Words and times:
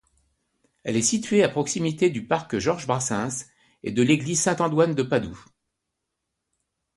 Elle 0.81 0.95
est 0.95 1.03
située 1.03 1.43
à 1.43 1.47
proximité 1.49 2.09
du 2.09 2.25
parc 2.25 2.57
Georges-Brassens 2.57 3.45
et 3.83 3.91
de 3.91 4.01
l’église 4.01 4.41
Saint-Antoine-de-Padoue. 4.41 5.45